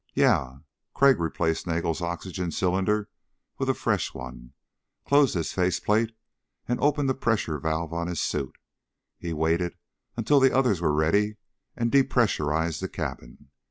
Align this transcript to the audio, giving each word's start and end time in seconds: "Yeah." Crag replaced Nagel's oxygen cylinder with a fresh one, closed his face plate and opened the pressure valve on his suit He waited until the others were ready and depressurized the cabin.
"Yeah." 0.15 0.61
Crag 0.95 1.19
replaced 1.19 1.67
Nagel's 1.67 2.01
oxygen 2.01 2.49
cylinder 2.49 3.07
with 3.59 3.69
a 3.69 3.75
fresh 3.75 4.15
one, 4.15 4.53
closed 5.05 5.35
his 5.35 5.53
face 5.53 5.79
plate 5.79 6.11
and 6.67 6.79
opened 6.79 7.07
the 7.07 7.13
pressure 7.13 7.59
valve 7.59 7.93
on 7.93 8.07
his 8.07 8.19
suit 8.19 8.55
He 9.19 9.31
waited 9.31 9.75
until 10.17 10.39
the 10.39 10.57
others 10.57 10.81
were 10.81 10.91
ready 10.91 11.37
and 11.75 11.91
depressurized 11.91 12.79
the 12.81 12.89
cabin. 12.89 13.51